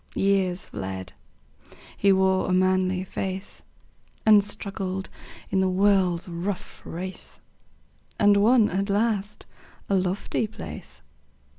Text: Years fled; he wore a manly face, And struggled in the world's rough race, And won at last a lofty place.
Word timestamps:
Years 0.15 0.65
fled; 0.65 1.13
he 1.95 2.11
wore 2.11 2.49
a 2.49 2.53
manly 2.53 3.03
face, 3.03 3.61
And 4.25 4.43
struggled 4.43 5.09
in 5.51 5.59
the 5.61 5.69
world's 5.69 6.27
rough 6.27 6.81
race, 6.83 7.39
And 8.17 8.35
won 8.37 8.67
at 8.71 8.89
last 8.89 9.45
a 9.89 9.93
lofty 9.93 10.47
place. 10.47 11.03